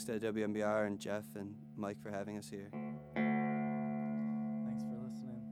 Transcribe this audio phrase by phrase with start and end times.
[0.00, 2.70] Thanks to WMBR and Jeff and Mike for having us here.
[3.14, 5.42] Thanks for listening.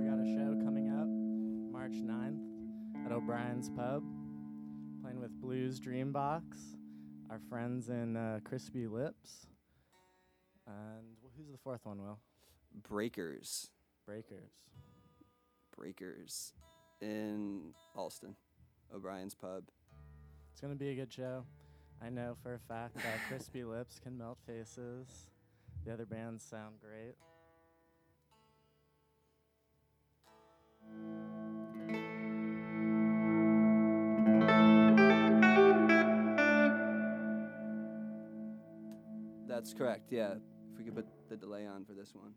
[0.00, 1.06] We got a show coming up
[1.72, 4.02] March 9th at O'Brien's Pub,
[5.00, 6.42] playing with Blues Dreambox,
[7.30, 9.46] our friends in uh, Crispy Lips.
[10.66, 12.18] And wh- who's the fourth one, Will?
[12.82, 13.70] Breakers.
[14.04, 14.72] Breakers.
[15.76, 16.52] Breakers
[17.00, 18.34] in Allston.
[18.94, 19.64] O'Brien's Pub.
[20.52, 21.44] It's going to be a good show.
[22.02, 25.28] I know for a fact that Crispy Lips can melt faces.
[25.84, 27.14] The other bands sound great.
[39.46, 40.34] That's correct, yeah.
[40.72, 42.32] If we could put the delay on for this one.